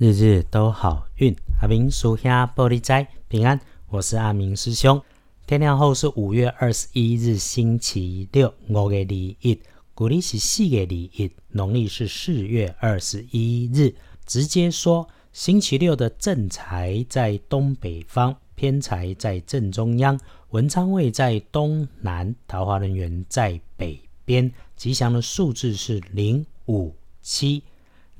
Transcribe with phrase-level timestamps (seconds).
[0.00, 1.36] 日日都好运。
[1.60, 3.60] 阿明属下玻璃斋平安，
[3.90, 4.98] 我是阿明师兄。
[5.46, 9.60] 天亮后是五月二十一日，星期六，五月二一，
[9.92, 13.94] 古历是四月二一，农历是四月二十一日。
[14.24, 24.50] 直接说，星期六的正财在东北方，偏财在正中央，文昌位在东南，桃花人员在北边。
[24.76, 27.62] 吉祥的数字是零五七。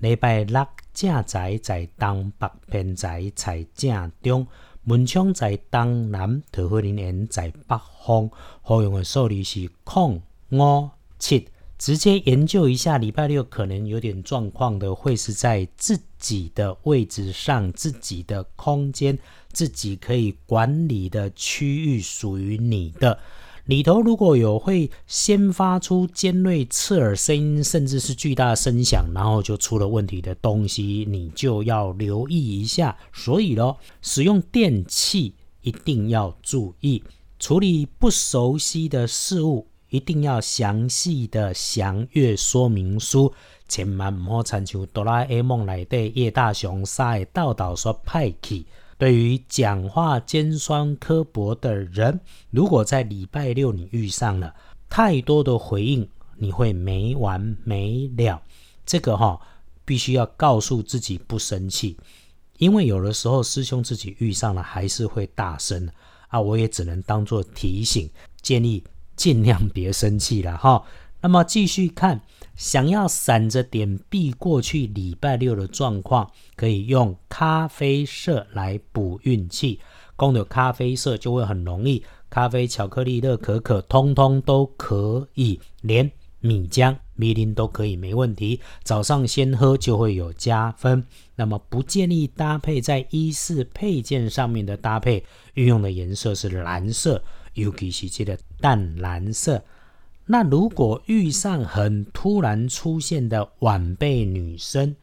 [0.01, 4.47] 礼拜六正财在东北，偏财在正中，
[4.83, 8.31] 门窗在东南，桃花林园在北方。
[8.63, 11.49] 好用的数字是空五七。
[11.79, 19.19] 直接研究一下，礼拜六可能有点状况的，会是在自己的位置上、自己的空间、
[19.51, 23.19] 自己可以管理的区域，属于你的。
[23.71, 32.99] 里头如果有会先发出尖锐刺耳声音，甚至是巨大声响，然后就出了问题的东西，你就要留意一下。
[33.13, 37.01] 所以咯，使用电器一定要注意，
[37.39, 43.33] 处理不熟悉的事物一定要详细的详阅说明书，
[43.69, 48.67] 千万唔好参像哆啦 A 梦里底叶大雄杀的道道说派去。
[49.01, 52.21] 对于讲话尖酸刻薄的人，
[52.51, 54.55] 如果在礼拜六你遇上了
[54.91, 56.07] 太多的回应，
[56.37, 58.43] 你会没完没了。
[58.85, 59.41] 这个哈，
[59.87, 61.97] 必须要告诉自己不生气，
[62.59, 65.89] 因为有的时候师兄自己遇上了还是会大声
[66.29, 68.07] 啊，我也只能当做提醒，
[68.43, 68.85] 建议
[69.17, 70.85] 尽量别生气了哈。
[71.21, 72.21] 那么继续看。
[72.57, 79.81] 想要闪着点避过去礼拜六的状况，可以用咖啡色来补运气。
[80.15, 86.11] 供的咖啡色就会很容易，咖啡、巧克力、热可可，通通都可以，连
[86.41, 88.61] 米浆、米林都可以，没问题。
[88.83, 91.03] 早上先喝就会有加分。
[91.37, 95.25] 那么不建议搭配在衣饰配件上面的搭配，
[95.55, 97.23] 运用的颜色是蓝色，
[97.55, 99.65] 尤其是这个淡蓝色。
[100.33, 104.95] 那如果遇上很突然出现的晚辈女生，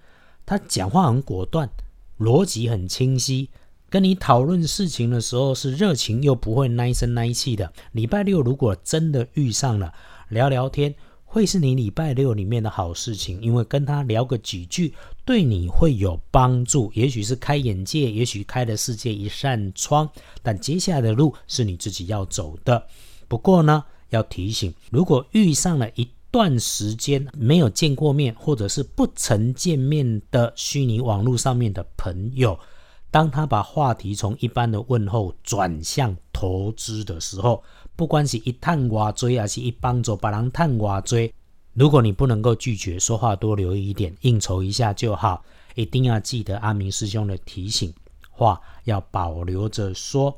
[0.45, 1.69] 她讲话很果断，
[2.17, 3.49] 逻辑很清晰，
[3.89, 7.73] 跟你讨论事情的时候是热情又不会耐声耐气的。
[7.91, 9.93] 礼拜六如果真的遇上了，
[10.29, 10.95] 聊聊天
[11.25, 14.93] 会是你礼拜六里面的好事情，因为跟她聊个几句，
[15.25, 20.09] 对你会有帮助，也许是开眼界，也许开了世界一扇窗，
[20.41, 22.87] 但接下来的路是你自己要走的。
[23.27, 23.83] 不过呢。
[24.09, 32.59] 要提醒，如果遇上了一段时间没有见过面，或者是不曾见面的虚拟网络上面的朋友，
[33.09, 37.63] 当他把话题从一般的问候转向投资的时候，
[37.95, 41.33] 不管是一探挖追，还是一帮助把人探挖追，
[41.73, 45.43] 如果你不能够拒绝，说话多留意一点，应酬一下就好。
[45.75, 47.93] 一定要记得阿明师兄的提醒，
[48.29, 50.37] 话要保留着说，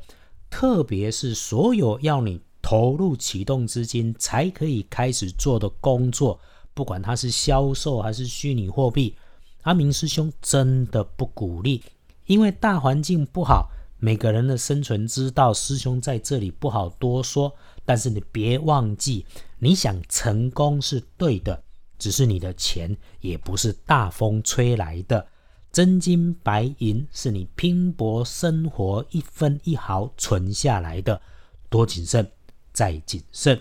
[0.50, 2.40] 特别是所有要你。
[2.69, 6.40] 投入启动资金才可以开始做的工作，
[6.75, 9.16] 不管它是销售还是虚拟货币，
[9.63, 11.81] 阿明师兄真的不鼓励，
[12.28, 17.52] 因为大环境不好，每个人的生存之道，师兄在这里不好多说。
[17.85, 19.25] 但是你别忘记，
[19.57, 21.63] 你想成功是对的，
[21.97, 25.25] 只是你的钱也不是大风吹来的，
[25.72, 31.19] 真金白银是你拼搏生活一分一毫存下来的，
[31.68, 32.31] 多谨慎。
[32.79, 33.59] 再谨慎。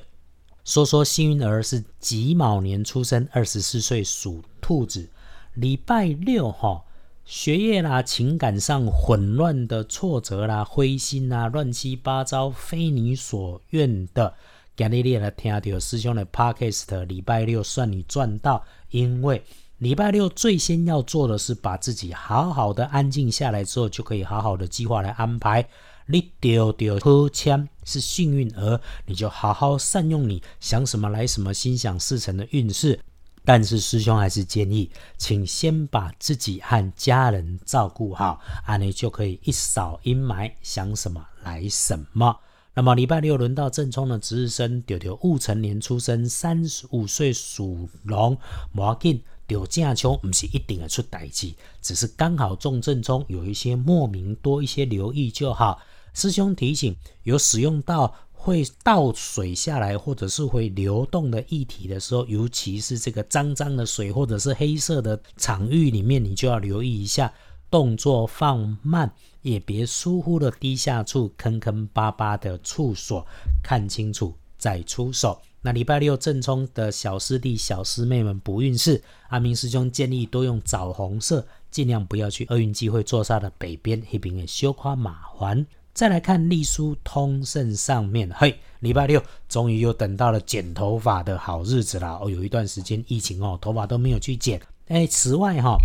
[0.64, 5.08] 说说幸运儿是己卯年出生，二十四岁属兔子。
[5.54, 6.84] 礼拜六哈，
[7.24, 14.32] 学业啦、情感上混乱的挫折啦、灰心啦、乱七八糟、非你所愿的。
[14.76, 19.42] 今日你来听到师兄的 podcast，礼拜六算你赚到，因为
[19.78, 25.64] 礼拜六最先要做的是把自己好好的安静下来之后，就可以好好的计划来安排。
[26.06, 32.98] 你丢丢好签是幸运儿，你就好好善用你想什么来什么，心想事成的运势。
[33.44, 42.36] 但是师兄还是建议，请先把自己和家人照顾好，安你就可以一扫阴霾，想什么来什么。
[42.74, 48.36] 那么礼拜六轮到正冲的值日生丢丢戊辰年出生，三十五岁属龙，
[48.72, 49.20] 摩羯。
[49.48, 51.52] 丢正冲不是一定要出代志，
[51.82, 55.80] 只是刚好中正中，有一些莫名多一些留意就好。
[56.14, 67.32] 师兄提醒，有使用到会倒水下来，或者是会流动的液体的时候，尤其是这个脏脏的水，或者是黑色的场域里面，你就要留意一下，
[67.70, 69.12] 动作放慢，
[69.42, 73.26] 也别疏忽了低下处坑坑巴巴的处所，
[73.62, 75.40] 看清楚再出手。
[75.60, 85.66] 那礼拜六正冲的小师弟、小师妹们不运势，阿明师兄建议多用枣红色尽量不要去厄运机会坐煞的北边那边的修花马环。
[85.92, 92.16] 再来看隶书通胜上面，嘿，礼拜六终于又等到了剪头发的好日子啦。
[92.22, 94.60] 哦，有一段时间疫情哦，头发都没有去剪。
[94.86, 95.76] 哎，此外哈，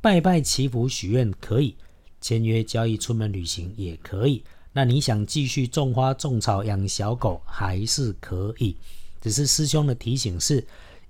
[0.00, 1.76] 拜拜祈福许愿可以，
[2.20, 4.44] 签约交易出门旅行也可以。
[4.76, 8.76] 那你想继续种花种草养小狗还是可以，
[9.22, 10.62] 只是师兄的提醒是。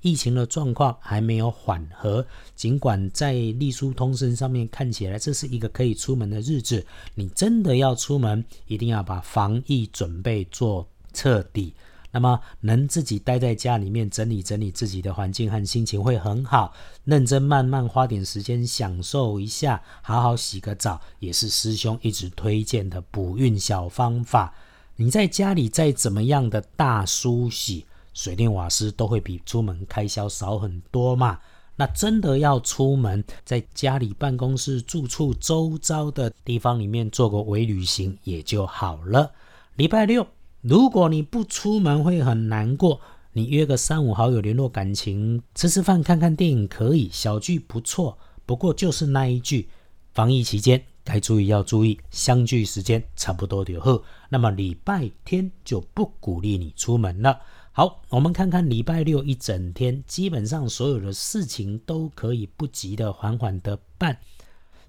[0.02, 2.24] 疫情的状况还没有缓和，
[2.54, 6.86] 尽管在立书通身上面看起来这是一个可以出门的日子，
[7.16, 11.74] 你真的要出门，一定要把防疫准备做彻底。
[12.16, 16.72] 那么能自己待在家里面整理整理自己的环境和心情会很好，
[17.04, 24.54] 认真慢慢花点时间享受一下，好好洗个澡，也是师兄一直推荐的补运小方法。
[24.96, 27.84] 你在家里再怎么样的大梳洗。
[28.14, 31.38] 水电瓦斯都会比出门开销少很多嘛？
[31.76, 39.32] 那真的要出门，在家里、办公室、住处周遭的地方里面做个微旅行也就好了。
[39.74, 40.26] 礼拜六，
[40.68, 43.00] 如果你不出门会很难过，
[43.34, 48.18] 你约个三五好友联络感情，吃吃饭、看看电影可以，小聚不错。
[48.44, 49.68] 不过就是那一句，
[50.12, 54.02] 防疫期间该注意要注意，相聚时间差不多就好。
[54.28, 57.38] 那么礼拜天就不鼓励你出门了。
[57.70, 64.18] 好，我们看看礼拜六一整天，基本上所有的事情都可以不急的缓缓的办。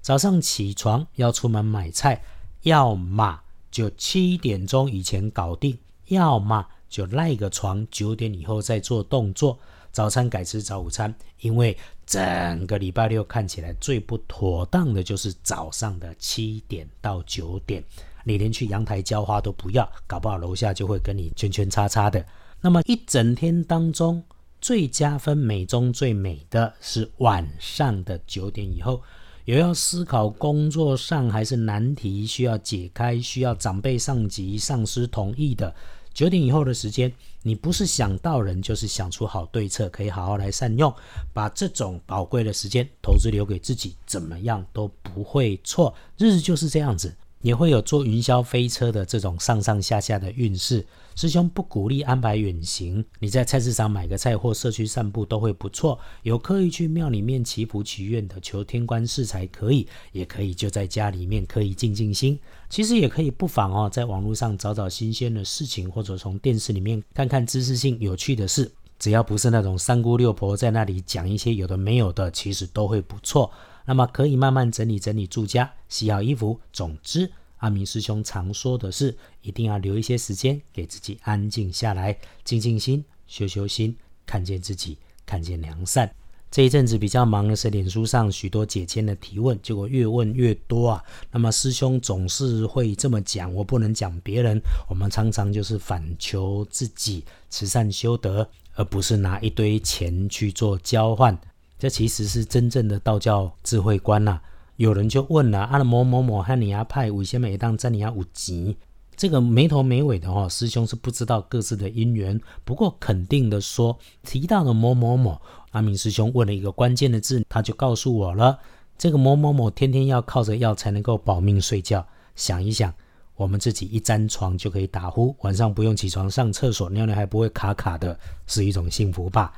[0.02, 2.24] 早上起床要出门买菜，
[2.64, 3.42] 要么
[3.72, 5.78] 就七点钟以前搞定，
[6.08, 9.58] 要么就赖个床，九点以后再做动作。
[9.92, 11.76] 早餐改吃早午餐，因为
[12.06, 17.84] 整个礼拜六看起来最不妥当的就是早上的七点到九点，
[18.24, 22.24] 你连去阳台浇花都不要，搞不好楼下就会跟你圈圈叉叉的。
[22.62, 24.24] 那么一整天当中，
[24.62, 29.02] 最加分美中最美的是晚上的九点以后，
[29.48, 35.74] 有要思考工作上还是难题需要解开，需要长辈、上级、上司同意的。
[36.14, 37.10] 九点以后的时间，
[37.44, 40.94] 你不是想到人，就是想出好对策，可以好好来善用，
[41.32, 45.96] 把这种宝贵的时间投资留给自己，怎么样都不会错。
[46.18, 47.16] 日子就是这样子。
[47.48, 50.86] 也会有坐云霄飞车的这种上上下下的运势。
[51.16, 55.98] 师兄不鼓励安排远行，你在菜市场买个菜或社区散步都会不错。
[56.24, 62.38] 有刻意去庙里面祈福祈愿的，求天官赐财可以，也可以就在家里面可以静静心。
[62.70, 68.70] 其实也可以不妨哦，在网络上找找新鲜的事情，或者从电视里面看看知识性有趣的事。
[69.00, 73.50] 只要不是那种三姑六婆在那里讲一些有的没有的，其实都会不错。
[73.88, 76.60] 那么可以慢慢整理整理住家，洗好衣服。
[76.74, 83.96] 总之，阿明师兄常说的是，一定要留一些时间给自己安静下来，静静心，修修心，
[84.26, 86.14] 看见自己，看见良善。
[86.52, 91.04] 这一阵子比较忙的是脸书上许多解签的提问，结果越问越多啊。
[91.32, 94.60] 那么师兄总是会这么讲，我不能讲别人。
[94.90, 101.38] 我们常常就是反求自己，慈善修德，而不是拿一堆钱去做交换。
[101.80, 104.40] 这其实是真正的道教智慧观呐。
[104.78, 108.78] 有人就问了：啊，某某某和你阿派为什么一当在你阿五级？
[109.16, 112.40] 这个没头没尾的哈，师兄是不知道各自的因缘。
[112.64, 115.42] 不过肯定的说，提到了某某某，
[115.72, 118.60] 阿明师兄问了一个关键的字，他就告诉我了：
[118.96, 122.06] 这个某某某天天要靠着药才能够保命睡觉。
[122.36, 122.94] 想一想，
[123.36, 129.52] 我们自己一沾床就可以打呼，晚上不用起床上厕所，尿尿还不会卡卡的，是一种幸福吧？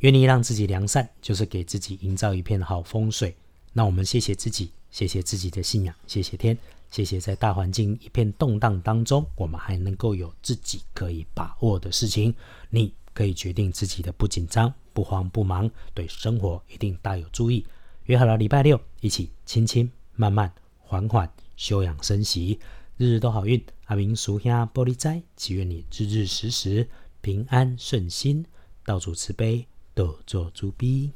[0.00, 3.34] 愿意让自己良善，就是给自己营造一片好风水。
[3.72, 6.56] 那我们谢谢自己，谢谢自己的信仰，谢谢天，
[6.90, 12.34] 谢谢在大环境一片动荡当中，我们还能够有自己可以把握的事情。
[12.70, 17.66] 你可以决定自己的不紧张、不慌不忙，对生活一定大有注意。
[18.04, 22.58] 约好了礼拜六一起轻轻、慢慢、缓缓休养生息，
[22.96, 23.62] 日日都好运。
[23.86, 26.88] 阿明俗兄玻璃斋，祈愿你日日时时
[27.20, 28.44] 平安顺心，
[28.84, 29.66] 道主慈悲。
[29.96, 31.10] 多做主笔。